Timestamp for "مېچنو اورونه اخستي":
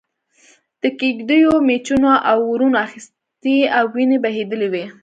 1.67-3.57